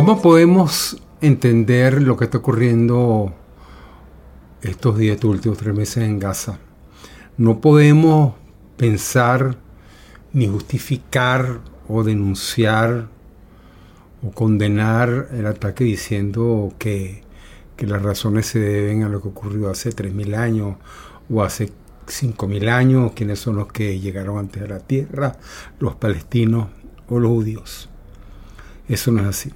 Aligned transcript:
¿Cómo 0.00 0.22
podemos 0.22 0.96
entender 1.20 2.00
lo 2.00 2.16
que 2.16 2.24
está 2.24 2.38
ocurriendo 2.38 3.34
estos 4.62 4.98
días, 4.98 5.14
estos 5.14 5.30
últimos 5.30 5.58
tres 5.58 5.74
meses 5.74 6.04
en 6.04 6.18
Gaza? 6.18 6.58
No 7.36 7.60
podemos 7.60 8.34
pensar 8.76 9.56
ni 10.32 10.46
justificar 10.46 11.60
o 11.88 12.04
denunciar 12.04 13.08
o 14.22 14.30
condenar 14.30 15.28
el 15.32 15.46
ataque 15.46 15.84
diciendo 15.84 16.72
que, 16.78 17.22
que 17.76 17.86
las 17.86 18.02
razones 18.02 18.46
se 18.46 18.58
deben 18.58 19.02
a 19.02 19.08
lo 19.08 19.22
que 19.22 19.28
ocurrió 19.28 19.70
hace 19.70 19.90
3.000 19.90 20.36
años 20.36 20.76
o 21.28 21.42
hace 21.42 21.72
5.000 22.06 22.68
años, 22.68 23.12
quiénes 23.14 23.38
son 23.38 23.56
los 23.56 23.72
que 23.72 23.98
llegaron 23.98 24.38
antes 24.38 24.62
a 24.62 24.66
la 24.66 24.80
tierra, 24.80 25.36
los 25.78 25.94
palestinos 25.94 26.68
o 27.08 27.18
los 27.18 27.30
judíos. 27.30 27.88
Eso 28.88 29.12
no 29.12 29.22
es 29.22 29.26
así. 29.26 29.52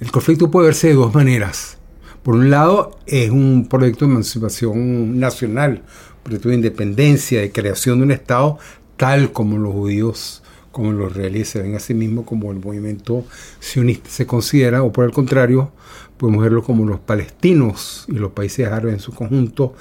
El 0.00 0.10
conflicto 0.10 0.50
puede 0.50 0.66
verse 0.66 0.88
de 0.88 0.94
dos 0.94 1.14
maneras. 1.14 1.79
Por 2.22 2.34
un 2.34 2.50
lado, 2.50 2.98
es 3.06 3.30
un 3.30 3.66
proyecto 3.68 4.04
de 4.04 4.12
emancipación 4.12 5.18
nacional, 5.18 5.82
proyecto 6.22 6.50
de 6.50 6.56
independencia, 6.56 7.40
de 7.40 7.50
creación 7.50 7.98
de 7.98 8.04
un 8.04 8.10
Estado, 8.10 8.58
tal 8.98 9.32
como 9.32 9.56
los 9.56 9.72
judíos, 9.72 10.42
como 10.70 10.92
los 10.92 11.12
israelíes 11.12 11.48
se 11.48 11.62
ven 11.62 11.74
a 11.76 11.80
sí 11.80 11.94
mismos 11.94 12.26
como 12.26 12.52
el 12.52 12.60
movimiento 12.60 13.24
sionista 13.58 14.10
se 14.10 14.26
considera, 14.26 14.82
o 14.82 14.92
por 14.92 15.06
el 15.06 15.12
contrario, 15.12 15.72
podemos 16.18 16.42
verlo 16.42 16.62
como 16.62 16.84
los 16.84 17.00
palestinos 17.00 18.04
y 18.08 18.16
los 18.16 18.32
países 18.32 18.66
árabes 18.66 18.94
en 18.94 19.00
su 19.00 19.14
conjunto 19.14 19.74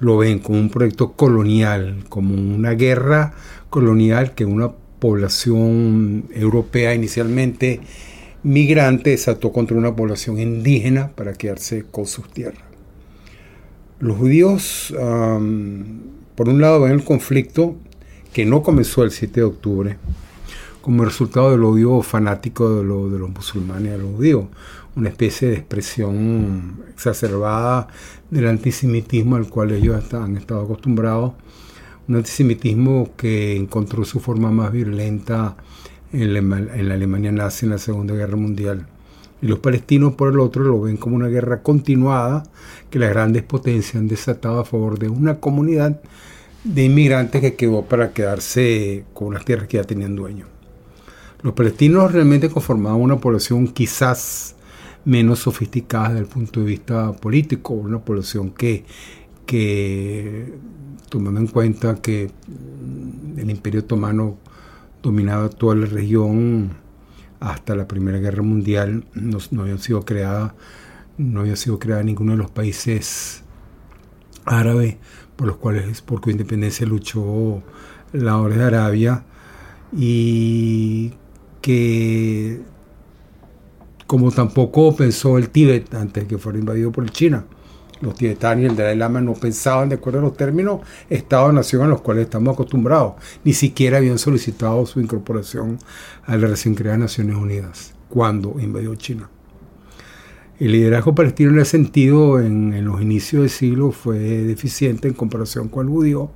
lo 0.00 0.18
ven 0.18 0.40
como 0.40 0.58
un 0.58 0.70
proyecto 0.70 1.12
colonial, 1.12 2.04
como 2.08 2.34
una 2.34 2.72
guerra 2.72 3.34
colonial 3.70 4.34
que 4.34 4.44
una 4.44 4.72
población 4.98 6.24
europea 6.32 6.92
inicialmente 6.92 7.80
migrante 8.44 9.10
desató 9.10 9.52
contra 9.52 9.76
una 9.76 9.96
población 9.96 10.38
indígena 10.38 11.10
para 11.12 11.32
quedarse 11.32 11.84
con 11.90 12.06
sus 12.06 12.30
tierras. 12.30 12.62
Los 13.98 14.18
judíos, 14.18 14.94
por 16.34 16.48
un 16.48 16.60
lado, 16.60 16.82
ven 16.82 16.92
el 16.92 17.04
conflicto 17.04 17.76
que 18.32 18.44
no 18.44 18.62
comenzó 18.62 19.02
el 19.02 19.10
7 19.10 19.40
de 19.40 19.46
octubre 19.46 19.96
como 20.82 21.06
resultado 21.06 21.52
del 21.52 21.64
odio 21.64 22.02
fanático 22.02 22.76
de, 22.76 22.84
los 22.84 23.30
musulmanes 23.30 23.94
a 23.94 23.96
los 23.96 24.16
judíos, 24.16 24.44
una 24.94 25.08
especie 25.08 25.48
de 25.48 25.54
expresión 25.54 26.82
exacerbada 26.92 27.88
del 28.28 28.48
antisemitismo 28.48 29.36
al 29.36 29.48
cual 29.48 29.72
ellos 29.72 30.12
han 30.12 30.36
estado 30.36 30.60
acostumbrados, 30.60 31.32
un 32.06 32.16
antisemitismo 32.16 33.12
que 33.16 33.56
encontró 33.56 34.04
su 34.04 34.20
forma 34.20 34.50
más 34.50 34.72
violenta 34.72 35.56
en 36.14 36.50
la, 36.50 36.94
Alemania 36.94 37.32
nazi 37.32 37.66
en 37.66 37.70
la 37.70 37.78
Segunda 37.78 38.14
Guerra 38.14 38.36
Mundial. 38.36 38.86
Y 39.42 39.46
los 39.46 39.58
palestinos, 39.58 40.14
por 40.14 40.32
el 40.32 40.40
otro, 40.40 40.62
lo 40.64 40.80
ven 40.80 40.96
como 40.96 41.16
una 41.16 41.28
guerra 41.28 41.62
continuada 41.62 42.44
que 42.90 42.98
las 42.98 43.10
grandes 43.10 43.42
potencias 43.42 43.96
han 43.96 44.08
desatado 44.08 44.60
a 44.60 44.64
favor 44.64 44.98
de 44.98 45.08
una 45.08 45.40
comunidad 45.40 46.00
de 46.62 46.84
inmigrantes 46.84 47.40
que 47.40 47.54
quedó 47.54 47.82
para 47.82 48.12
quedarse 48.12 49.04
con 49.12 49.28
unas 49.28 49.44
tierras 49.44 49.68
que 49.68 49.76
ya 49.76 49.84
tenían 49.84 50.16
dueño. 50.16 50.46
Los 51.42 51.52
palestinos 51.52 52.12
realmente 52.12 52.48
conformaban 52.48 53.00
una 53.00 53.18
población 53.18 53.68
quizás 53.68 54.56
menos 55.04 55.40
sofisticada 55.40 56.08
desde 56.08 56.20
el 56.20 56.26
punto 56.26 56.60
de 56.60 56.66
vista 56.66 57.12
político, 57.12 57.74
una 57.74 57.98
población 57.98 58.50
que, 58.50 58.84
que 59.44 60.54
tomando 61.10 61.40
en 61.40 61.48
cuenta 61.48 61.96
que 61.96 62.30
el 63.36 63.50
imperio 63.50 63.80
otomano 63.80 64.38
dominaba 65.04 65.50
toda 65.50 65.76
la 65.76 65.86
región 65.86 66.70
hasta 67.38 67.76
la 67.76 67.86
Primera 67.86 68.18
Guerra 68.18 68.42
Mundial. 68.42 69.04
No, 69.14 69.38
había 69.60 69.78
sido 69.78 70.04
creada, 70.04 70.54
no 71.18 71.40
había 71.40 71.56
sido 71.56 71.78
creada 71.78 72.02
ninguno 72.02 72.32
de 72.32 72.38
los 72.38 72.50
países 72.50 73.42
árabes 74.46 74.96
por 75.36 75.46
los 75.46 75.56
cuales 75.56 76.00
por 76.00 76.20
cuya 76.20 76.32
independencia 76.32 76.86
luchó 76.86 77.62
la 78.12 78.38
Orden 78.38 78.58
de 78.58 78.64
Arabia 78.64 79.24
y 79.92 81.12
que 81.60 82.60
como 84.06 84.30
tampoco 84.30 84.94
pensó 84.94 85.38
el 85.38 85.50
Tíbet 85.50 85.92
antes 85.94 86.24
de 86.24 86.28
que 86.28 86.38
fuera 86.38 86.58
invadido 86.58 86.92
por 86.92 87.08
China 87.10 87.44
los 88.00 88.14
tibetanos 88.14 88.62
y 88.62 88.66
el 88.66 88.76
Dalai 88.76 88.96
Lama 88.96 89.20
no 89.20 89.34
pensaban 89.34 89.88
de 89.88 89.96
acuerdo 89.96 90.20
a 90.20 90.22
los 90.22 90.36
términos 90.36 90.80
Estado-nación 91.10 91.82
a 91.82 91.86
los 91.86 92.00
cuales 92.00 92.24
estamos 92.24 92.54
acostumbrados. 92.54 93.14
Ni 93.44 93.52
siquiera 93.52 93.98
habían 93.98 94.18
solicitado 94.18 94.84
su 94.86 95.00
incorporación 95.00 95.78
a 96.24 96.36
la 96.36 96.48
recién 96.48 96.74
creada 96.74 96.98
Naciones 96.98 97.36
Unidas 97.36 97.94
cuando 98.08 98.56
invadió 98.60 98.94
China. 98.94 99.28
El 100.60 100.70
liderazgo 100.70 101.16
palestino 101.16 101.50
en 101.50 101.58
ese 101.58 101.72
sentido 101.72 102.38
en, 102.38 102.84
los 102.84 103.02
inicios 103.02 103.42
del 103.42 103.50
siglo 103.50 103.90
fue 103.90 104.18
deficiente 104.18 105.08
en 105.08 105.14
comparación 105.14 105.68
con 105.68 105.86
el 105.86 105.92
judío, 105.92 106.30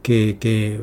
que, 0.00 0.36
que, 0.38 0.76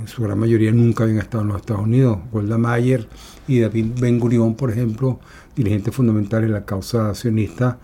en 0.00 0.08
su 0.08 0.22
gran 0.22 0.38
mayoría 0.38 0.72
nunca 0.72 1.04
habían 1.04 1.18
estado 1.18 1.42
en 1.42 1.48
los 1.48 1.58
Estados 1.58 1.82
Unidos. 1.82 2.18
Golda 2.32 2.56
Meir 2.56 3.06
y 3.46 3.60
David 3.60 3.86
Ben 4.00 4.18
Gurion, 4.18 4.54
por 4.54 4.70
ejemplo, 4.70 5.20
dirigentes 5.54 5.94
fundamentales 5.94 6.48
de 6.48 6.54
la 6.54 6.64
causa 6.64 7.14
sionista, 7.14 7.78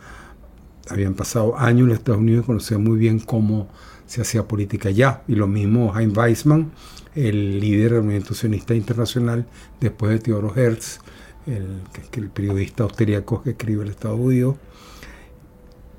habían 0.88 1.14
pasado 1.14 1.58
años 1.58 1.88
en 1.88 1.94
Estados 1.94 2.20
Unidos 2.20 2.44
y 2.44 2.46
conocían 2.46 2.82
muy 2.82 2.98
bien 2.98 3.18
cómo 3.18 3.68
se 4.06 4.20
hacía 4.20 4.46
política 4.46 4.88
allá. 4.88 5.22
Y 5.28 5.34
lo 5.34 5.46
mismo 5.46 5.94
Hein 5.94 6.12
Weizmann, 6.16 6.72
el 7.14 7.60
líder 7.60 7.92
del 7.92 8.02
movimiento 8.02 8.34
sionista 8.34 8.74
internacional, 8.74 9.46
después 9.80 10.12
de 10.12 10.18
Theodor 10.18 10.58
Herz, 10.58 11.00
el, 11.46 12.30
periodista 12.30 12.84
austríaco 12.84 13.42
que 13.42 13.50
escribe 13.50 13.84
el 13.84 13.90
Estado 13.90 14.16
judío, 14.16 14.56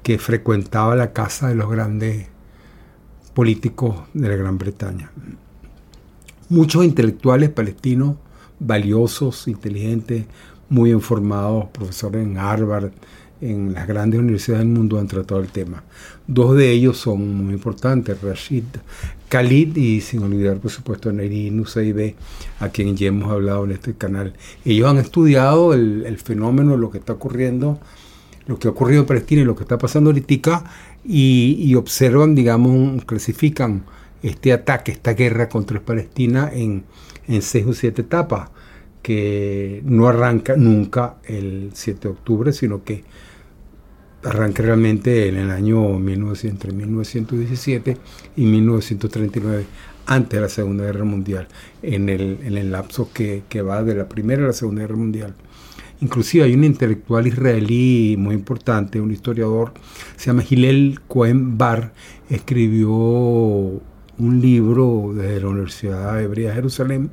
que 0.01 0.17
frecuentaba 0.17 0.95
la 0.95 1.13
casa 1.13 1.49
de 1.49 1.55
los 1.55 1.69
grandes 1.69 2.27
políticos 3.33 3.95
de 4.13 4.29
la 4.29 4.35
Gran 4.35 4.57
Bretaña. 4.57 5.11
Muchos 6.49 6.83
intelectuales 6.83 7.49
palestinos 7.49 8.17
valiosos, 8.59 9.47
inteligentes, 9.47 10.25
muy 10.69 10.91
informados, 10.91 11.65
profesores 11.69 12.23
en 12.23 12.37
Harvard, 12.37 12.91
en 13.51 13.73
las 13.73 13.87
grandes 13.87 14.19
universidades 14.19 14.65
del 14.65 14.73
mundo 14.73 14.99
han 14.99 15.07
tratado 15.07 15.41
el 15.41 15.49
tema. 15.49 15.83
Dos 16.27 16.55
de 16.55 16.71
ellos 16.71 16.97
son 16.97 17.45
muy 17.45 17.53
importantes, 17.53 18.21
Rashid 18.21 18.63
Khalid 19.29 19.75
y 19.75 20.01
sin 20.01 20.23
olvidar 20.23 20.57
por 20.57 20.71
supuesto 20.71 21.09
a 21.09 21.11
Neri 21.11 21.51
a 22.59 22.69
quien 22.69 22.95
ya 22.95 23.07
hemos 23.07 23.31
hablado 23.31 23.65
en 23.65 23.71
este 23.71 23.93
canal. 23.93 24.33
Ellos 24.63 24.87
han 24.87 24.97
estudiado 24.97 25.73
el, 25.73 26.17
fenómeno, 26.17 26.77
lo 26.77 26.91
que 26.91 26.99
está 26.99 27.13
ocurriendo, 27.13 27.79
lo 28.45 28.59
que 28.59 28.67
ha 28.67 28.71
ocurrido 28.71 29.01
en 29.01 29.07
Palestina 29.07 29.41
y 29.41 29.45
lo 29.45 29.55
que 29.55 29.63
está 29.63 29.77
pasando 29.77 30.11
ahorita 30.11 30.63
y, 31.03 31.57
y 31.59 31.75
observan, 31.75 32.35
digamos, 32.35 33.03
clasifican 33.05 33.83
este 34.21 34.53
ataque, 34.53 34.91
esta 34.91 35.13
guerra 35.13 35.49
contra 35.49 35.81
Palestina 35.81 36.49
en, 36.53 36.83
en 37.27 37.41
seis 37.41 37.65
o 37.65 37.73
siete 37.73 38.03
etapas 38.03 38.49
que 39.03 39.81
no 39.83 40.07
arranca 40.07 40.55
nunca 40.55 41.17
el 41.25 41.71
7 41.73 41.99
de 42.07 42.09
octubre, 42.09 42.53
sino 42.53 42.83
que 42.83 43.03
arranca 44.23 44.63
realmente 44.63 45.27
en 45.27 45.37
el 45.37 45.51
año 45.51 45.99
1900, 45.99 46.45
entre 46.45 46.71
1917 46.71 47.97
y 48.37 48.45
1939, 48.45 49.65
antes 50.05 50.37
de 50.37 50.41
la 50.41 50.49
Segunda 50.49 50.85
Guerra 50.85 51.05
Mundial, 51.05 51.47
en 51.81 52.09
el, 52.09 52.39
en 52.43 52.57
el 52.57 52.71
lapso 52.71 53.09
que, 53.13 53.43
que, 53.49 53.61
va 53.61 53.83
de 53.83 53.95
la 53.95 54.07
Primera 54.07 54.43
a 54.43 54.47
la 54.47 54.53
Segunda 54.53 54.81
Guerra 54.81 54.97
Mundial. 54.97 55.33
Inclusive 56.01 56.43
hay 56.43 56.53
un 56.53 56.63
intelectual 56.63 57.27
israelí 57.27 58.15
muy 58.17 58.35
importante, 58.35 58.99
un 58.99 59.11
historiador, 59.11 59.73
se 60.17 60.27
llama 60.27 60.43
Hillel 60.47 60.99
Cohen 61.07 61.57
Bar, 61.57 61.93
escribió 62.29 62.89
un 62.89 64.41
libro 64.41 65.13
desde 65.15 65.39
la 65.39 65.47
Universidad 65.47 66.21
Hebrea 66.21 66.49
de 66.49 66.55
Jerusalén 66.55 67.09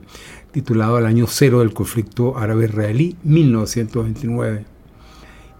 titulado 0.50 0.98
El 0.98 1.06
año 1.06 1.26
cero 1.28 1.60
del 1.60 1.72
conflicto 1.72 2.36
árabe-israelí, 2.36 3.16
1929 3.22 4.64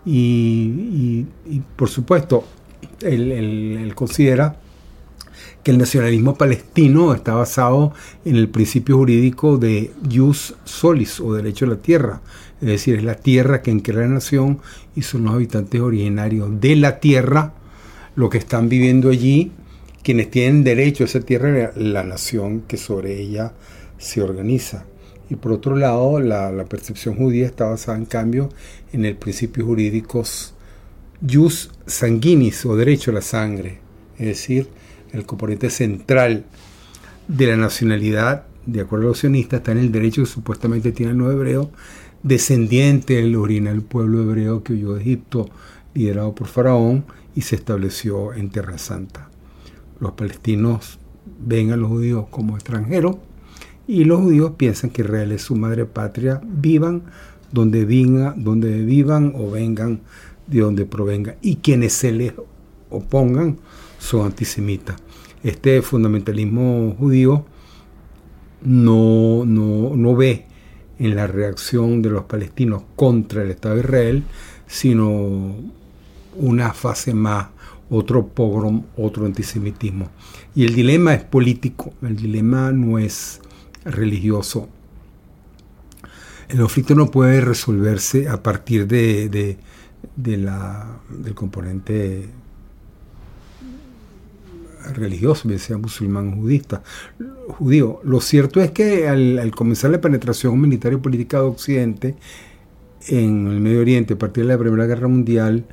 y, 0.05 1.27
por 1.77 1.89
supuesto, 1.89 2.45
él, 3.01 3.93
considera 3.95 4.57
que 5.63 5.71
el 5.71 5.79
nacionalismo 5.79 6.37
palestino 6.37 7.13
está 7.15 7.35
basado 7.35 7.93
en 8.25 8.37
el 8.37 8.49
principio 8.49 8.97
jurídico 8.97 9.59
de 9.59 9.93
jus 10.11 10.55
solis 10.65 11.21
o 11.21 11.35
derecho 11.35 11.67
a 11.67 11.69
la 11.69 11.77
tierra, 11.77 12.21
es 12.61 12.69
decir, 12.69 12.97
es 12.97 13.05
la 13.05 13.15
tierra 13.15 13.63
que 13.63 13.83
crea 13.83 14.01
la 14.01 14.15
nación 14.15 14.61
y 14.97 15.03
son 15.03 15.25
los 15.25 15.35
habitantes 15.35 15.81
originarios 15.81 16.61
de 16.61 16.77
la 16.77 17.01
tierra 17.01 17.55
lo 18.17 18.29
que 18.29 18.39
están 18.39 18.69
viviendo 18.69 19.11
allí 19.11 19.53
quienes 20.03 20.31
tienen 20.31 20.65
derecho 20.65 21.05
a 21.05 21.07
esa 21.07 21.21
tierra, 21.21 21.73
la 21.77 22.03
nación 22.05 22.63
que 22.63 22.77
sobre 22.77 23.21
ella 23.21 23.53
se 23.99 24.23
organiza. 24.23 24.85
Y 25.31 25.37
por 25.37 25.53
otro 25.53 25.77
lado, 25.77 26.19
la, 26.19 26.65
percepción 26.65 27.15
judía 27.15 27.47
está 27.47 27.67
basada 27.67 27.97
en 27.97 28.05
cambio 28.05 28.49
en 28.93 29.05
el 29.05 29.17
principio 29.17 29.65
jurídico 29.65 30.25
jus 31.23 31.71
sanguinis 31.87 32.67
o 32.67 32.75
derecho 32.77 33.13
a 33.13 33.15
la 33.15 33.23
sangre, 33.23 33.79
es 34.19 34.27
decir, 34.27 34.69
el 35.13 35.25
componente 35.25 35.71
central 35.71 36.45
de 37.29 37.47
la 37.47 37.57
nacionalidad, 37.57 38.45
de 38.67 38.81
acuerdo 38.81 39.07
a 39.07 39.09
los 39.11 39.19
sionistas, 39.21 39.61
está 39.61 39.73
en 39.73 39.79
el 39.79 39.93
derecho 39.93 40.23
que 40.23 40.27
supuestamente 40.27 40.91
tiene 40.91 41.13
el 41.13 41.19
nuevo 41.19 41.33
hebreo, 41.33 41.71
descendiente 42.25 43.15
del 43.15 43.37
original 43.37 43.83
pueblo 43.83 44.23
hebreo 44.23 44.65
que 44.65 44.73
huyó 44.73 44.95
de 44.95 45.03
Egipto, 45.03 45.49
liderado 45.95 46.35
por 46.35 46.49
Faraón, 46.49 47.05
y 47.37 47.43
se 47.43 47.55
estableció 47.55 48.35
en 48.35 48.51
Tierra 48.51 48.79
Santa. 48.79 49.31
Los 50.01 50.13
palestinos 50.13 50.99
ven 51.39 51.71
a 51.71 51.77
los 51.77 51.89
judíos 51.89 52.27
como 52.31 52.57
extranjeros 52.57 53.17
y 53.91 54.05
los 54.05 54.21
judíos 54.21 54.53
piensan 54.57 54.91
que 54.91 55.03
Israel 55.03 55.33
es 55.33 55.43
su 55.43 55.57
madre 55.57 55.85
patria, 55.85 56.41
vivan 56.45 57.03
donde, 57.51 57.85
donde 58.37 58.85
vivan 58.85 59.33
o 59.35 59.51
vengan 59.51 60.01
de 60.47 60.61
donde 60.61 60.87
provengan. 60.87 61.35
Y 61.43 61.57
quienes 61.57 61.95
se 61.95 62.13
les 62.13 62.33
opongan 62.89 63.59
son 63.99 64.27
antisemitas. 64.27 64.95
Este 65.43 65.83
fundamentalismo 65.83 66.95
judío 67.01 67.45
no, 68.63 69.45
no, 69.45 69.97
no 69.97 70.15
ve 70.15 70.47
en 71.01 71.17
la 71.17 71.27
reacción 71.27 72.01
de 72.01 72.11
los 72.11 72.27
palestinos 72.27 72.85
contra 72.95 73.43
el 73.43 73.51
Estado 73.51 73.75
de 73.75 73.81
Israel, 73.81 74.23
sino 74.69 75.57
una 76.37 76.73
fase 76.75 77.13
más, 77.13 77.49
otro 77.91 78.29
pogrom, 78.29 78.85
otro 78.97 79.27
antisemitismo. 79.27 80.11
Y 80.55 80.65
el 80.65 80.77
dilema 80.77 81.13
es 81.13 81.25
político, 81.25 81.93
el 82.03 82.15
dilema 82.15 82.71
no 82.71 82.97
es 82.97 83.41
religioso. 83.85 84.69
El 86.49 86.59
conflicto 86.59 86.95
no 86.95 87.11
puede 87.11 87.41
resolverse 87.41 88.29
a 88.29 88.43
partir 88.43 88.87
de, 88.87 89.57
de, 90.17 90.37
la, 90.37 91.01
del 91.09 91.35
componente 91.35 92.29
religioso, 94.95 95.49
bien 95.49 95.61
sea 95.61 95.79
musulmán 95.79 96.41
judista, 96.41 96.83
judío. 97.49 98.01
Lo 98.03 98.21
cierto 98.21 98.61
es 98.61 98.73
que 98.73 99.09
al, 99.09 99.51
comenzar 99.55 99.91
la 99.91 100.01
penetración 100.01 100.61
militar 100.61 100.93
y 100.93 100.97
política 100.97 101.39
de 101.39 101.45
Occidente 101.45 102.17
en 103.09 103.47
el 103.47 103.61
Medio 103.61 103.81
Oriente, 103.81 104.15
a 104.15 104.19
partir 104.19 104.45
de 104.45 104.53
la 104.53 104.59
Primera 104.59 104.87
Guerra 104.87 105.09
Mundial, 105.09 105.65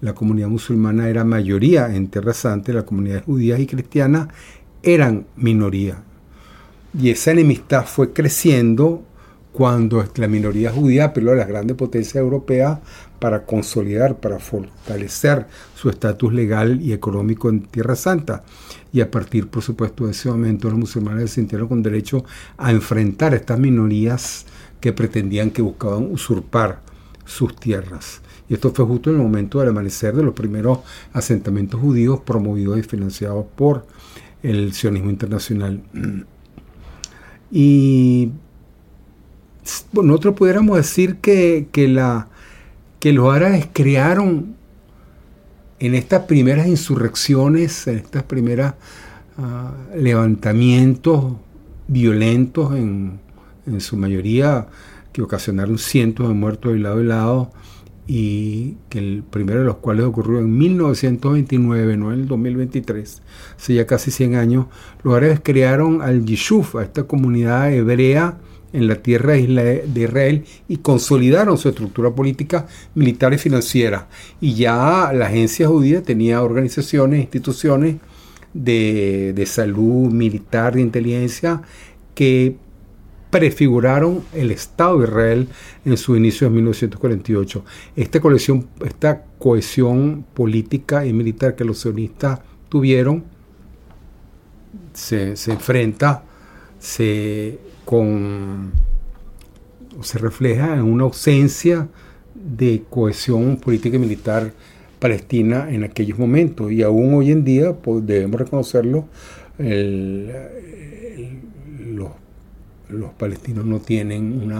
la 0.00 0.14
comunidad 0.14 0.48
musulmana 0.48 1.08
era 1.08 1.24
mayoría 1.24 1.94
en 1.94 2.08
Tierra 2.08 2.34
Santa, 2.34 2.72
la 2.72 2.84
comunidad 2.84 3.24
judía 3.24 3.58
y 3.58 3.66
cristiana 3.66 4.28
eran 4.82 5.26
minoría. 5.36 6.02
Y 6.98 7.10
esa 7.10 7.32
enemistad 7.32 7.84
fue 7.84 8.12
creciendo 8.14 9.02
cuando 9.52 10.04
la 10.16 10.28
minoría 10.28 10.70
judía 10.70 11.06
apeló 11.06 11.32
a 11.32 11.34
las 11.34 11.48
grandes 11.48 11.76
potencias 11.76 12.16
europeas 12.16 12.78
para 13.18 13.44
consolidar, 13.44 14.18
para 14.18 14.38
fortalecer 14.38 15.46
su 15.74 15.90
estatus 15.90 16.32
legal 16.32 16.80
y 16.80 16.92
económico 16.92 17.50
en 17.50 17.62
Tierra 17.62 17.96
Santa. 17.96 18.44
Y 18.92 19.00
a 19.02 19.10
partir, 19.10 19.48
por 19.48 19.62
supuesto, 19.62 20.06
de 20.06 20.12
ese 20.12 20.30
momento, 20.30 20.68
los 20.70 20.78
musulmanes 20.78 21.30
se 21.30 21.36
sintieron 21.36 21.68
con 21.68 21.82
derecho 21.82 22.24
a 22.56 22.70
enfrentar 22.70 23.34
a 23.34 23.36
estas 23.36 23.58
minorías 23.58 24.46
que 24.80 24.92
pretendían 24.92 25.50
que 25.50 25.62
buscaban 25.62 26.10
usurpar 26.10 26.80
sus 27.26 27.56
tierras. 27.56 28.22
Y 28.48 28.54
esto 28.54 28.72
fue 28.72 28.86
justo 28.86 29.10
en 29.10 29.16
el 29.16 29.22
momento 29.22 29.60
del 29.60 29.68
amanecer 29.68 30.14
de 30.14 30.22
los 30.22 30.34
primeros 30.34 30.78
asentamientos 31.12 31.80
judíos 31.80 32.20
promovidos 32.20 32.78
y 32.78 32.82
financiados 32.82 33.44
por 33.54 33.86
el 34.42 34.72
sionismo 34.72 35.10
internacional. 35.10 35.82
Y 37.50 38.30
nosotros 39.92 40.34
pudiéramos 40.34 40.76
decir 40.76 41.16
que, 41.16 41.68
la, 41.88 42.28
que 43.00 43.12
los 43.12 43.34
árabes 43.34 43.68
crearon 43.72 44.56
en 45.78 45.94
estas 45.94 46.22
primeras 46.22 46.66
insurrecciones, 46.66 47.86
en 47.86 47.98
estas 47.98 48.22
primeras 48.22 48.74
ah, 49.38 49.72
levantamientos 49.94 51.34
violentos, 51.88 52.74
en, 52.74 53.20
en, 53.66 53.80
su 53.80 53.96
mayoría 53.96 54.66
que 55.12 55.22
ocasionaron 55.22 55.78
cientos 55.78 56.28
de 56.28 56.34
muertos 56.34 56.72
de 56.72 56.78
lado 56.78 57.00
y 57.00 57.04
lado, 57.04 57.50
y 58.06 58.76
que 58.88 58.98
el 58.98 59.24
primero 59.28 59.60
de 59.60 59.66
los 59.66 59.76
cuales 59.76 60.04
ocurrió 60.04 60.38
en 60.38 60.56
1929, 60.56 61.96
no 61.96 62.12
en 62.12 62.20
el 62.20 62.28
2023, 62.28 63.22
hace 63.56 63.74
ya 63.74 63.86
casi 63.86 64.10
100 64.10 64.36
años, 64.36 64.66
los 65.02 65.14
árabes 65.14 65.40
crearon 65.42 66.02
al 66.02 66.24
Yishuf, 66.24 66.76
a 66.76 66.82
esta 66.82 67.04
comunidad 67.04 67.72
hebrea, 67.72 68.38
en 68.72 68.88
la 68.88 68.96
tierra 68.96 69.32
de 69.32 69.84
Israel 69.94 70.44
y 70.68 70.78
consolidaron 70.78 71.56
su 71.56 71.68
estructura 71.68 72.10
política, 72.10 72.66
militar 72.94 73.32
y 73.32 73.38
financiera. 73.38 74.08
Y 74.40 74.54
ya 74.54 75.12
la 75.14 75.26
agencia 75.26 75.68
judía 75.68 76.02
tenía 76.02 76.42
organizaciones, 76.42 77.20
instituciones 77.20 77.96
de, 78.52 79.32
de 79.34 79.46
salud, 79.46 80.12
militar, 80.12 80.74
de 80.74 80.82
inteligencia, 80.82 81.62
que 82.14 82.56
prefiguraron 83.30 84.22
el 84.32 84.50
Estado 84.50 84.98
de 84.98 85.04
Israel 85.06 85.48
en 85.84 85.96
su 85.96 86.16
inicio 86.16 86.46
en 86.46 86.54
1948. 86.54 87.64
Esta 87.96 88.20
cohesión, 88.20 88.68
esta 88.84 89.24
cohesión 89.38 90.24
política 90.34 91.06
y 91.06 91.12
militar 91.12 91.56
que 91.56 91.64
los 91.64 91.80
sionistas 91.80 92.40
tuvieron 92.68 93.24
se, 94.92 95.34
enfrenta 95.50 96.24
se 96.78 97.58
con 97.84 98.72
se 100.02 100.18
refleja 100.18 100.74
en 100.74 100.82
una 100.82 101.04
ausencia 101.04 101.88
de 102.34 102.82
cohesión 102.90 103.56
política 103.56 103.96
y 103.96 104.00
militar 104.00 104.52
palestina 104.98 105.70
en 105.70 105.84
aquellos 105.84 106.18
momentos 106.18 106.70
y 106.70 106.82
aún 106.82 107.14
hoy 107.14 107.30
en 107.30 107.44
día 107.44 107.74
pues, 107.74 108.04
debemos 108.06 108.40
reconocerlo 108.40 109.06
los, 109.58 110.75
los, 112.88 113.12
palestinos 113.14 113.64
no 113.64 113.80
tienen 113.80 114.50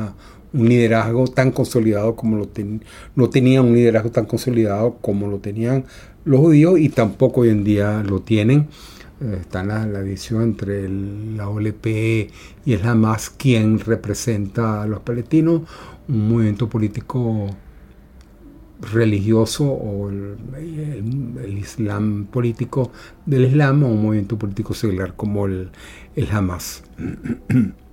un 0.52 0.68
liderazgo 0.68 1.26
tan 1.28 1.50
consolidado 1.50 2.16
como 2.16 2.36
lo 2.36 2.48
ten, 2.48 2.82
no 3.14 3.28
tenían 3.30 3.66
un 3.66 3.74
liderazgo 3.74 4.10
tan 4.10 4.26
consolidado 4.26 4.96
como 5.00 5.26
lo 5.28 5.38
tenían 5.38 5.84
los 6.24 6.40
judíos 6.40 6.78
y 6.78 6.88
tampoco 6.88 7.42
hoy 7.42 7.50
en 7.50 7.64
día 7.64 8.02
lo 8.02 8.20
tienen 8.20 8.68
eh, 9.20 9.38
está 9.40 9.64
la, 9.64 9.86
la, 9.86 10.02
división 10.02 10.42
entre 10.42 10.88
la 10.88 11.48
OLP 11.48 11.86
y 12.66 12.72
el 12.74 12.86
Hamas, 12.86 13.30
quien 13.30 13.78
representa 13.78 14.82
a 14.82 14.86
los 14.86 15.00
palestinos, 15.00 15.62
un 16.06 16.28
movimiento 16.28 16.68
político 16.68 17.48
religioso 18.92 19.64
o 19.64 20.10
el, 20.10 21.58
Islam 21.58 22.26
político 22.26 22.90
del 23.24 23.46
Islam 23.46 23.84
o 23.84 23.88
un 23.88 24.02
movimiento 24.02 24.38
político 24.38 24.74
secular 24.74 25.14
como 25.16 25.46
el, 25.46 25.70
el 26.14 26.30
Hamas. 26.30 26.84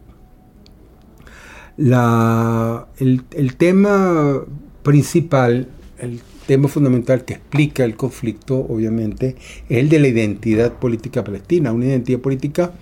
La, 1.78 2.88
el, 3.00 3.24
el 3.32 3.56
tema 3.56 4.44
principal, 4.84 5.68
el 5.98 6.22
tema 6.46 6.68
fundamental 6.68 7.26
que 7.26 7.34
explica 7.36 7.84
el 7.84 7.96
conflicto, 7.96 8.58
obviamente, 8.58 9.36
es 9.70 9.78
el 9.78 9.90
de 9.90 10.00
la 10.00 10.08
identidad 10.08 10.74
política 10.74 11.24
palestina, 11.24 11.72
una 11.72 11.86
identidad 11.86 12.20
política 12.20 12.74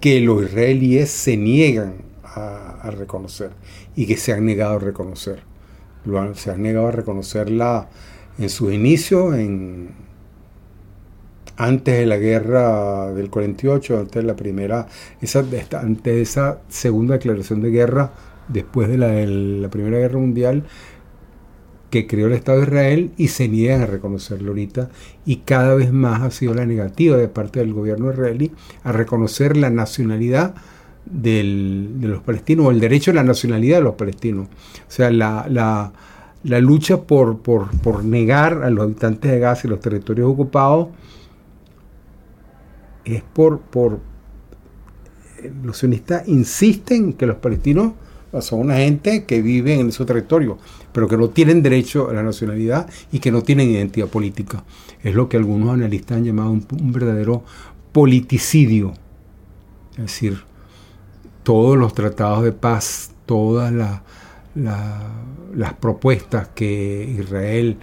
que 0.00 0.20
los 0.20 0.44
israelíes 0.44 1.10
se 1.10 1.36
niegan 1.36 1.94
a, 2.22 2.90
reconocer 2.90 3.52
y 3.96 4.06
que 4.06 4.16
se 4.16 4.32
han 4.32 4.44
negado 4.44 4.76
a 4.76 4.78
reconocer. 4.78 5.42
se 6.34 6.50
han 6.50 6.62
negado 6.62 6.88
a 6.88 6.90
reconocerla 6.90 7.88
en 8.38 8.50
sus 8.50 8.72
inicios, 8.72 9.34
en, 9.34 9.90
antes 11.56 11.98
de 11.98 12.06
la 12.06 12.16
guerra 12.16 13.12
del 13.12 13.30
48, 13.30 13.98
antes 13.98 14.14
de 14.14 14.22
la 14.22 14.36
primera, 14.36 14.86
esa, 15.20 15.44
antes 15.80 16.14
de 16.14 16.22
esa 16.22 16.60
segunda 16.68 17.14
declaración 17.14 17.62
de 17.62 17.70
guerra, 17.70 18.12
después 18.48 18.88
de 18.88 18.98
la, 18.98 19.08
la 19.14 19.70
Primera 19.70 19.98
Guerra 19.98 20.18
Mundial, 20.18 20.64
que 21.94 22.08
creó 22.08 22.26
el 22.26 22.32
Estado 22.32 22.58
de 22.58 22.64
Israel 22.64 23.12
y 23.16 23.28
se 23.28 23.48
niegan 23.48 23.82
a 23.82 23.86
reconocerlo 23.86 24.48
ahorita. 24.48 24.90
Y 25.24 25.36
cada 25.36 25.74
vez 25.76 25.92
más 25.92 26.22
ha 26.22 26.30
sido 26.32 26.52
la 26.52 26.66
negativa 26.66 27.16
de 27.16 27.28
parte 27.28 27.60
del 27.60 27.72
gobierno 27.72 28.10
israelí 28.10 28.50
a 28.82 28.90
reconocer 28.90 29.56
la 29.56 29.70
nacionalidad 29.70 30.56
de 31.06 31.44
los 32.00 32.22
palestinos 32.22 32.66
o 32.66 32.70
el 32.72 32.80
derecho 32.80 33.10
a 33.10 33.14
la 33.14 33.22
nacionalidad 33.22 33.78
de 33.78 33.84
los 33.84 33.94
palestinos. 33.94 34.48
O 34.48 34.90
sea, 34.90 35.10
la, 35.12 35.46
la, 35.48 36.60
lucha 36.60 37.02
por, 37.02 37.38
por, 37.38 37.70
por, 37.78 38.04
negar 38.04 38.64
a 38.64 38.70
los 38.70 38.84
habitantes 38.84 39.30
de 39.30 39.38
Gaza 39.38 39.68
y 39.68 39.70
los 39.70 39.80
territorios 39.80 40.28
ocupados 40.28 40.88
es 43.04 43.22
por, 43.22 43.60
por 43.60 44.00
los 45.62 45.78
sionistas 45.78 46.26
insisten 46.28 47.12
que 47.12 47.26
los 47.26 47.36
palestinos 47.36 47.92
son 48.40 48.60
una 48.60 48.76
gente 48.76 49.24
que 49.24 49.42
vive 49.42 49.78
en 49.78 49.92
su 49.92 50.04
territorio, 50.04 50.58
pero 50.92 51.06
que 51.06 51.16
no 51.16 51.28
tienen 51.28 51.62
derecho 51.62 52.10
a 52.10 52.14
la 52.14 52.22
nacionalidad 52.22 52.88
y 53.12 53.20
que 53.20 53.30
no 53.30 53.42
tienen 53.42 53.70
identidad 53.70 54.08
política. 54.08 54.64
Es 55.02 55.14
lo 55.14 55.28
que 55.28 55.36
algunos 55.36 55.70
analistas 55.70 56.16
han 56.16 56.24
llamado 56.24 56.50
un, 56.50 56.92
verdadero 56.92 57.44
politicidio. 57.92 58.92
Es 59.92 60.04
decir, 60.04 60.38
todos 61.42 61.76
los 61.76 61.94
tratados 61.94 62.42
de 62.42 62.52
paz, 62.52 63.12
todas 63.26 63.72
las 64.54 65.74
propuestas 65.74 66.48
que 66.54 67.16
Israel, 67.18 67.78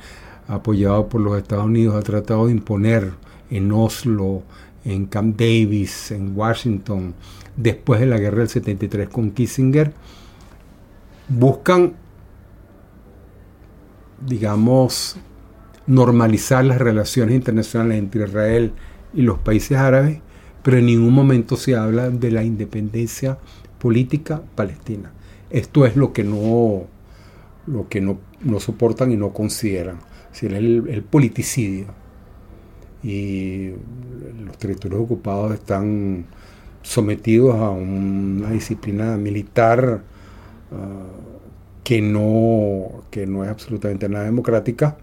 apoyado 0.48 1.08
por 1.08 1.22
los 1.22 1.38
Estados 1.38 1.66
Unidos, 1.66 1.96
ha 1.96 2.02
tratado 2.02 2.48
de 2.48 2.52
imponer 2.52 3.14
en 3.50 3.72
Oslo, 3.72 4.44
en 4.86 5.06
Camp 5.06 5.38
Davis, 5.38 6.12
en 6.12 6.36
Washington, 6.36 7.14
después 7.56 8.00
de 8.00 8.06
la 8.08 8.18
guerra 8.18 8.40
del 8.40 8.50
73 8.50 9.10
con 9.10 9.32
Kissinger, 9.32 9.94
buscan, 11.28 11.94
digamos, 14.26 15.18
normalizar 15.88 16.66
las 16.66 16.80
relaciones 16.80 17.36
internacionales 17.36 18.00
entre 18.00 18.26
Israel 18.26 18.74
y 19.14 19.22
los 19.22 19.40
países 19.40 19.78
árabes, 19.78 20.20
pero 20.64 20.78
en 20.78 20.86
ningún 20.86 21.14
momento 21.14 21.58
se 21.58 21.76
habla 21.76 22.10
de 22.10 22.32
la 22.32 22.44
independencia 22.44 23.38
política 23.80 24.42
palestina. 24.56 25.12
Esto 25.50 25.86
es 25.86 25.96
lo 25.96 26.14
que 26.14 26.24
no, 26.24 26.86
lo 27.68 27.90
que 27.90 28.00
no, 28.00 28.20
soportan 28.60 29.12
y 29.12 29.18
no 29.18 29.34
consideran. 29.34 30.00
Es 30.34 30.44
el 30.44 31.04
politicidio. 31.10 32.01
Y 33.04 33.72
los 34.46 34.58
territorios 34.58 35.02
ocupados 35.02 35.54
están 35.54 36.26
sometidos 36.84 37.56
a 37.56 37.70
una 37.70 38.52
disciplina 38.52 39.18
militar 39.18 40.04
ah, 40.72 41.08
que, 41.84 42.02
no, 42.02 43.04
que 43.10 43.26
no 43.26 43.44
es 43.44 43.50
absolutamente 43.50 44.08
nada 44.10 44.26
democrática 44.26 44.98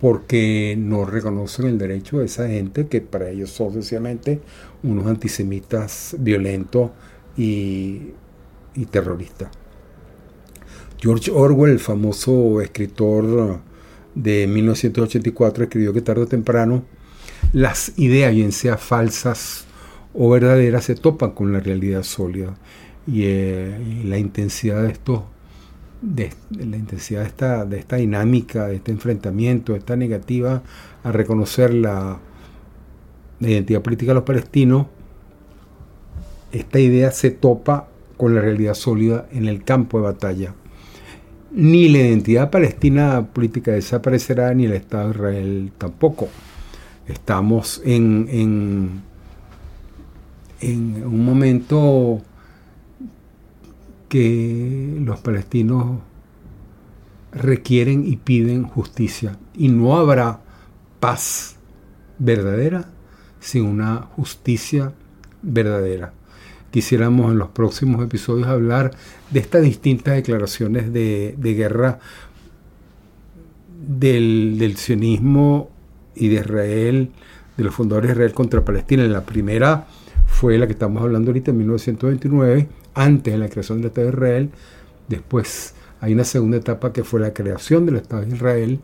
porque 0.00 0.76
no 0.78 1.04
reconocen 1.06 1.66
el 1.66 1.78
derecho 1.78 2.18
de 2.18 2.26
esa 2.26 2.46
gente 2.48 2.88
que 2.88 3.00
para 3.00 3.30
ellos 3.30 3.50
son 3.50 3.72
sencillamente 3.72 4.40
unos 4.82 5.06
antisemitas 5.06 6.14
violentos 6.18 6.90
y, 7.36 8.10
y 8.74 8.86
terroristas. 8.86 9.48
George 10.98 11.30
Orwell, 11.30 11.72
el 11.72 11.80
famoso 11.80 12.60
escritor 12.60 13.60
de 14.14 14.46
1984, 14.46 15.64
escribió 15.64 15.92
que 15.92 16.00
tarde 16.00 16.22
o 16.22 16.26
temprano 16.26 16.84
las 17.52 17.92
ideas, 17.98 18.32
bien 18.32 18.52
sean 18.52 18.78
falsas 18.78 19.66
o 20.12 20.30
verdaderas, 20.30 20.84
se 20.84 20.94
topan 20.94 21.32
con 21.32 21.52
la 21.52 21.60
realidad 21.60 22.02
sólida. 22.02 22.56
Y, 23.06 23.24
eh, 23.24 24.02
la 24.04 24.18
intensidad 24.18 24.82
de 24.82 24.92
estos 24.92 25.22
de, 26.00 26.32
la 26.50 26.76
intensidad 26.76 27.22
de 27.22 27.26
esta, 27.26 27.64
de 27.64 27.78
esta 27.78 27.96
dinámica, 27.96 28.66
de 28.66 28.76
este 28.76 28.92
enfrentamiento, 28.92 29.72
de 29.72 29.78
esta 29.78 29.96
negativa 29.96 30.62
a 31.02 31.12
reconocer 31.12 31.72
la, 31.72 32.18
identidad 33.40 33.82
política 33.82 34.12
de 34.12 34.14
los 34.14 34.24
palestinos, 34.24 34.86
esta 36.52 36.78
idea 36.78 37.10
se 37.10 37.30
topa 37.30 37.88
con 38.16 38.34
la 38.34 38.40
realidad 38.40 38.74
sólida 38.74 39.26
en 39.32 39.48
el 39.48 39.64
campo 39.64 39.98
de 39.98 40.04
batalla. 40.04 40.54
Ni 41.56 41.88
la 41.88 41.98
identidad 41.98 42.50
palestina 42.50 43.24
política 43.32 43.70
desaparecerá, 43.70 44.52
ni 44.54 44.64
el 44.64 44.72
Estado 44.72 45.04
de 45.04 45.14
Israel 45.14 45.72
tampoco. 45.78 46.28
Estamos 47.06 47.80
en, 47.84 48.26
en, 48.28 49.02
en 50.60 51.06
un 51.06 51.24
momento 51.24 52.20
que 54.08 54.98
los 55.00 55.20
palestinos 55.20 56.00
requieren 57.30 58.04
y 58.04 58.16
piden 58.16 58.64
justicia. 58.64 59.38
Y 59.54 59.68
no 59.68 59.96
habrá 59.96 60.40
paz 60.98 61.54
verdadera 62.18 62.90
sin 63.38 63.64
una 63.64 64.08
justicia 64.16 64.92
verdadera. 65.40 66.14
Quisiéramos 66.74 67.30
en 67.30 67.38
los 67.38 67.50
próximos 67.50 68.02
episodios 68.04 68.48
hablar 68.48 68.90
de 69.30 69.38
estas 69.38 69.62
distintas 69.62 70.16
declaraciones 70.16 70.92
de, 70.92 71.36
guerra 71.40 72.00
del, 73.86 74.56
del, 74.58 74.76
sionismo 74.76 75.70
y 76.16 76.30
de 76.30 76.40
Israel, 76.40 77.10
de 77.56 77.62
los 77.62 77.72
fundadores 77.72 78.08
de 78.08 78.14
Israel 78.14 78.32
contra 78.32 78.64
Palestina. 78.64 79.04
La 79.04 79.24
primera 79.24 79.86
fue 80.26 80.58
la 80.58 80.66
que 80.66 80.72
estamos 80.72 81.00
hablando 81.00 81.30
ahorita 81.30 81.52
en 81.52 81.58
1929 81.58 82.68
antes 82.94 83.32
de 83.32 83.38
la 83.38 83.48
creación 83.48 83.78
del 83.78 83.86
Estado 83.86 84.08
de 84.08 84.12
Israel. 84.12 84.50
Después 85.06 85.76
hay 86.00 86.12
una 86.12 86.24
segunda 86.24 86.56
etapa 86.56 86.92
que 86.92 87.04
fue 87.04 87.20
la 87.20 87.32
creación 87.32 87.86
del 87.86 87.98
Estado 87.98 88.22
de 88.22 88.34
Israel. 88.34 88.80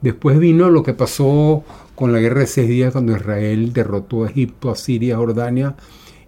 Después 0.00 0.40
vino 0.40 0.70
lo 0.70 0.82
que 0.82 0.92
pasó 0.92 1.62
con 1.94 2.12
la 2.12 2.18
guerra 2.18 2.40
de 2.40 2.46
seis 2.48 2.68
días 2.68 2.90
cuando 2.90 3.16
Israel 3.16 3.72
derrotó 3.72 4.24
a 4.24 4.28
Egipto, 4.28 4.72
a 4.72 4.74
Siria, 4.74 5.14
a 5.14 5.18
Jordania 5.18 5.76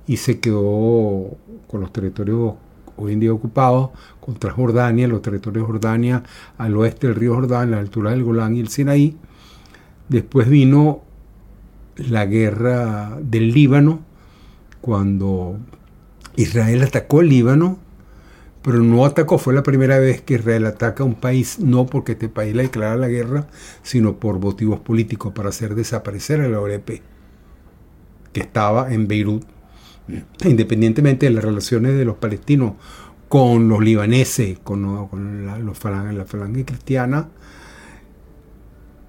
y 0.06 0.16
se 0.18 0.40
quedó 0.40 1.36
con 1.66 1.80
los 1.80 1.92
territorios 1.92 2.54
hoy 2.96 3.12
en 3.12 3.20
día 3.20 3.32
ocupados 3.32 3.90
contra 4.20 4.52
Jordania, 4.52 5.08
los 5.08 5.22
territorios 5.22 5.64
de 5.64 5.72
Jordania 5.72 6.22
al 6.58 6.76
oeste 6.76 7.08
del 7.08 7.16
río 7.16 7.34
Jordán, 7.34 7.68
a 7.68 7.76
la 7.76 7.78
altura 7.78 8.10
del 8.10 8.24
Golán 8.24 8.56
y 8.56 8.60
el 8.60 8.68
Sinaí. 8.68 9.16
Después 10.08 10.48
vino 10.48 11.02
la 11.96 12.26
guerra 12.26 13.18
del 13.20 13.52
Líbano, 13.52 14.00
cuando 14.80 15.58
Israel 16.36 16.82
atacó 16.82 17.20
el 17.20 17.28
Líbano, 17.28 17.78
pero 18.62 18.78
no 18.78 19.04
atacó, 19.04 19.38
fue 19.38 19.54
la 19.54 19.62
primera 19.62 19.98
vez 19.98 20.22
que 20.22 20.34
Israel 20.34 20.66
ataca 20.66 21.02
a 21.02 21.06
un 21.06 21.14
país, 21.14 21.58
no 21.58 21.86
porque 21.86 22.12
este 22.12 22.28
país 22.28 22.54
le 22.54 22.64
declara 22.64 22.96
la 22.96 23.08
guerra, 23.08 23.46
sino 23.82 24.16
por 24.16 24.38
motivos 24.38 24.80
políticos, 24.80 25.32
para 25.34 25.50
hacer 25.50 25.74
desaparecer 25.74 26.40
a 26.40 26.48
la 26.48 26.60
OLP, 26.60 27.02
que 28.32 28.40
estaba 28.40 28.92
en 28.92 29.06
Beirut. 29.06 29.53
Independientemente 30.44 31.26
de 31.26 31.32
las 31.32 31.44
relaciones 31.44 31.96
de 31.96 32.04
los 32.04 32.16
palestinos 32.16 32.74
con 33.28 33.68
los 33.68 33.82
libaneses, 33.82 34.58
con, 34.58 35.46
la, 35.46 35.58
los 35.58 35.82
la 35.82 36.24
falange 36.24 36.64
cristiana, 36.64 37.28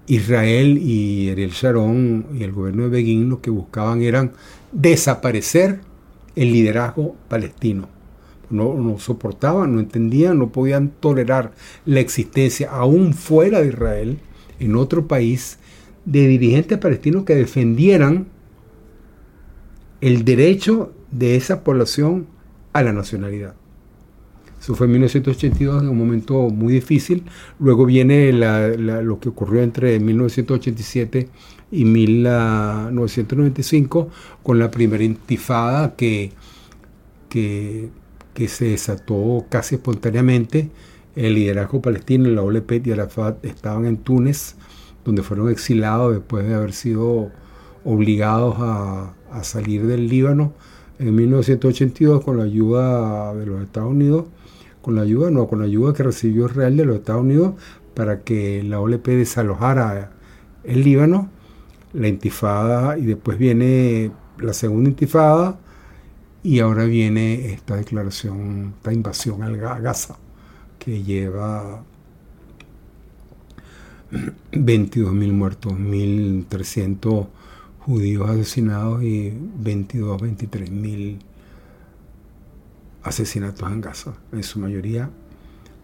Israel 0.06 0.78
y 0.78 1.30
Ariel 1.30 1.50
Sharon 1.50 2.26
y 2.34 2.42
el 2.42 2.52
gobierno 2.52 2.84
de 2.84 2.88
Begin 2.88 3.28
lo 3.28 3.40
que 3.40 3.50
buscaban 3.50 4.02
eran 4.02 4.32
desaparecer 4.72 5.80
el 6.36 6.52
liderazgo 6.52 7.16
palestino. 7.28 7.88
No, 8.48 8.74
no, 8.74 8.98
soportaban, 9.00 9.74
no 9.74 9.80
entendían, 9.80 10.38
no 10.38 10.52
podían 10.52 10.90
tolerar 11.00 11.52
la 11.84 11.98
existencia, 11.98 12.70
aún 12.70 13.12
fuera 13.12 13.60
de 13.60 13.68
Israel, 13.68 14.18
en 14.60 14.76
otro 14.76 15.08
país, 15.08 15.58
de 16.04 16.28
dirigentes 16.28 16.78
palestinos 16.78 17.24
que 17.24 17.34
defendieran 17.34 18.28
el 20.06 20.24
derecho 20.24 20.92
de 21.10 21.34
esa 21.34 21.64
población 21.64 22.28
a 22.72 22.84
la 22.84 22.92
nacionalidad. 22.92 23.56
Eso 24.60 24.76
fue 24.76 24.86
en 24.86 24.92
1982, 24.92 25.82
en 25.82 25.88
un 25.88 25.98
momento 25.98 26.48
muy 26.48 26.74
difícil. 26.74 27.24
Luego 27.58 27.86
viene 27.86 28.32
lo 28.32 29.18
que 29.18 29.30
ocurrió 29.30 29.64
entre 29.64 29.98
1987 29.98 31.28
y 31.72 31.84
1995 31.84 34.10
con 34.44 34.60
la 34.60 34.70
primera 34.70 35.02
intifada 35.02 35.96
que, 35.96 36.30
que, 37.28 37.90
se 38.46 38.66
desató 38.66 39.44
casi 39.48 39.74
espontáneamente. 39.74 40.70
El 41.16 41.34
liderazgo 41.34 41.82
palestino, 41.82 42.28
la 42.28 42.42
OLP 42.42 42.86
y 42.86 42.92
Arafat 42.92 43.44
estaban 43.44 43.86
en 43.86 43.96
Túnez, 43.96 44.54
donde 45.04 45.24
fueron 45.24 45.50
exilados 45.50 46.14
después 46.14 46.46
de 46.46 46.54
haber 46.54 46.74
sido 46.74 47.32
obligados 47.86 48.56
a, 48.58 49.14
a 49.32 49.44
salir 49.44 49.86
del 49.86 50.08
Líbano 50.08 50.52
en 50.98 51.14
1982 51.14 52.22
con 52.22 52.36
la 52.36 52.44
ayuda 52.44 53.34
de 53.34 53.46
los 53.46 53.62
Estados 53.62 53.90
Unidos 53.90 54.26
con 54.86 54.94
la 54.94 55.02
ayuda, 55.02 55.32
no, 55.32 55.48
con 55.48 55.58
la 55.58 55.64
ayuda 55.64 55.92
que 55.92 56.04
recibió 56.04 56.46
Israel 56.46 56.76
de 56.76 56.84
los 56.84 56.98
Estados 56.98 57.22
Unidos 57.22 57.54
para 57.92 58.20
que 58.20 58.62
la 58.62 58.78
OLP 58.78 59.04
desalojara 59.08 60.12
el 60.62 60.84
Líbano, 60.84 61.28
la 61.92 62.06
intifada, 62.06 62.96
y 62.96 63.04
después 63.04 63.36
viene 63.36 64.12
la 64.38 64.52
segunda 64.52 64.88
intifada, 64.88 65.58
y 66.44 66.60
ahora 66.60 66.84
viene 66.84 67.52
esta 67.52 67.74
declaración, 67.74 68.74
esta 68.76 68.92
invasión 68.92 69.42
al 69.42 69.56
Gaza, 69.56 70.18
que 70.78 71.02
lleva 71.02 71.82
22.000 74.52 75.32
muertos, 75.32 75.72
1.300 75.72 77.26
judíos 77.86 78.28
asesinados 78.28 79.02
y 79.04 79.32
22, 79.32 80.20
23.000 80.20 81.18
asesinatos 83.04 83.70
en 83.70 83.80
Gaza, 83.80 84.14
en 84.32 84.42
su 84.42 84.58
mayoría 84.58 85.08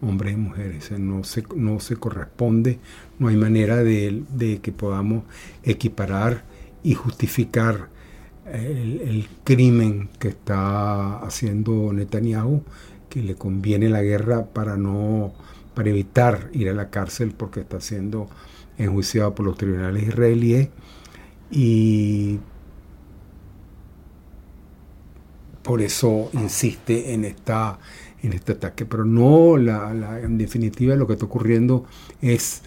hombres 0.01 0.33
y 0.33 0.37
mujeres. 0.37 0.91
No 0.99 1.23
se, 1.23 1.43
no 1.55 1.79
se 1.79 1.95
corresponde, 1.95 2.79
no 3.19 3.29
hay 3.29 3.37
manera 3.37 3.77
de, 3.77 4.59
que 4.61 4.71
podamos 4.73 5.23
equiparar 5.63 6.43
y 6.83 6.93
justificar 6.93 7.89
el, 8.45 9.27
crimen 9.45 10.09
que 10.19 10.27
está 10.27 11.19
haciendo 11.19 11.93
Netanyahu, 11.93 12.63
que 13.09 13.23
le 13.23 13.35
conviene 13.35 13.87
la 13.89 14.01
guerra 14.01 14.45
para 14.45 14.75
no 14.75 15.33
para 15.73 15.89
evitar 15.89 16.49
ir 16.53 16.69
a 16.69 16.73
la 16.73 16.91
cárcel 16.91 17.33
porque 17.35 17.61
está 17.61 17.81
siendo 17.81 18.29
enjuiciado 18.77 19.33
por 19.33 19.45
los 19.45 19.57
tribunales 19.57 20.03
israelíes 20.03 20.69
y 21.55 22.39
por 25.61 25.81
eso 25.81 26.31
insiste 26.33 27.13
en, 27.13 27.25
esta, 27.25 27.77
en 28.23 28.33
este 28.33 28.53
ataque. 28.53 28.85
Pero 28.85 29.05
no, 29.05 29.57
la, 29.57 29.93
la, 29.93 30.19
en 30.19 30.39
definitiva 30.39 30.95
lo 30.95 31.05
que 31.05 31.13
está 31.13 31.25
ocurriendo 31.25 31.85
es 32.23 32.63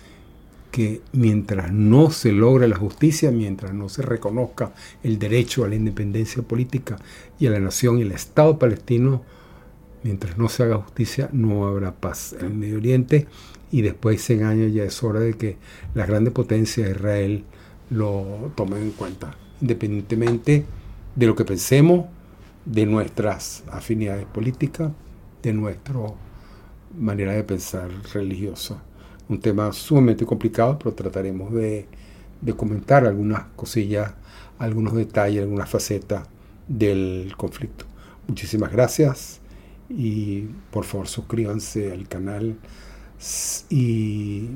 que 0.71 1.01
mientras 1.13 1.73
no 1.73 2.11
se 2.11 2.31
logre 2.31 2.69
la 2.69 2.77
justicia, 2.77 3.33
mientras 3.33 3.75
no 3.75 3.89
se 3.89 4.03
reconozca 4.03 4.73
el 5.03 5.19
derecho 5.19 5.65
a 5.65 5.69
la 5.69 5.75
independencia 5.75 6.43
política 6.43 6.97
y 7.41 7.49
a 7.49 7.51
la 7.51 7.59
nación 7.59 7.99
y 7.99 8.03
el 8.03 8.13
Estado 8.13 8.57
palestino, 8.57 9.23
mientras 10.05 10.39
no 10.39 10.49
se 10.49 10.63
haga 10.63 10.77
justicia 10.77 11.29
no 11.33 11.67
habrá 11.67 11.93
paz 11.93 12.37
en 12.39 12.47
el 12.47 12.55
Medio 12.55 12.77
Oriente 12.77 13.27
y 13.73 13.83
después 13.83 14.19
de 14.19 14.23
100 14.23 14.45
años 14.45 14.73
ya 14.73 14.85
es 14.85 15.03
hora 15.03 15.19
de 15.19 15.35
que 15.35 15.57
las 15.95 16.07
grandes 16.07 16.33
potencias, 16.33 16.89
Israel, 16.89 17.45
lo 17.91 18.53
tomen 18.55 18.83
en 18.83 18.91
cuenta, 18.93 19.37
independientemente 19.61 20.65
de 21.15 21.27
lo 21.27 21.35
que 21.35 21.45
pensemos, 21.45 22.07
de 22.65 22.85
nuestras 22.85 23.63
afinidades 23.71 24.27
políticas, 24.27 24.91
de 25.43 25.53
nuestra 25.53 26.01
manera 26.99 27.33
de 27.33 27.45
pensar 27.45 27.91
religiosa. 28.13 28.83
Un 29.29 29.41
tema 29.41 29.73
sumamente 29.73 30.25
complicado, 30.25 30.79
pero 30.79 30.95
trataremos 30.95 31.53
de, 31.53 31.87
de 32.41 32.53
comentar 32.55 33.07
algunas 33.07 33.45
cosillas, 33.57 34.13
algunos 34.59 34.95
detalles, 34.95 35.43
algunas 35.43 35.69
facetas 35.69 36.29
del 36.69 37.35
conflicto. 37.37 37.85
Muchísimas 38.27 38.73
gracias 38.73 39.41
y 39.89 40.49
por 40.71 40.85
favor 40.85 41.07
suscríbanse 41.07 41.93
al 41.93 42.09
canal 42.09 42.57
y 43.71 44.49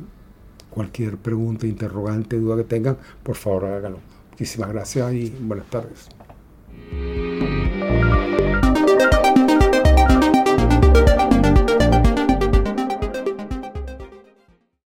cualquier 0.70 1.16
pregunta, 1.16 1.66
interrogante, 1.66 2.38
duda 2.38 2.56
que 2.56 2.64
tengan, 2.64 2.96
por 3.22 3.36
favor 3.36 3.66
háganlo. 3.66 3.98
Muchísimas 4.30 4.72
gracias 4.72 5.12
y 5.12 5.30
buenas 5.40 5.66
tardes. 5.68 6.08